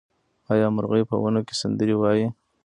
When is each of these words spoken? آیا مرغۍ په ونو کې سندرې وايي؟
آیا 0.51 0.67
مرغۍ 0.75 1.03
په 1.09 1.15
ونو 1.21 1.41
کې 1.47 1.53
سندرې 1.61 1.95
وايي؟ 1.97 2.27